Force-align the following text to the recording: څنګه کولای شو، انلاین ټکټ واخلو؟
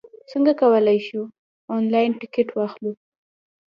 څنګه 0.31 0.51
کولای 0.61 0.99
شو، 1.07 1.21
انلاین 1.75 2.11
ټکټ 2.19 2.49
واخلو؟ 2.53 2.91